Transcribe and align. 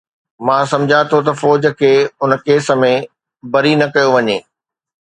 مان 0.45 0.63
سمجهان 0.71 1.05
ٿو 1.11 1.17
ته 1.25 1.31
فوج 1.41 1.63
کي 1.79 1.93
ان 2.23 2.31
ڪيس 2.45 2.65
۾ 2.83 2.93
بري 3.51 3.73
نه 3.79 3.87
ڪيو 3.93 4.09
وڃي. 4.15 4.37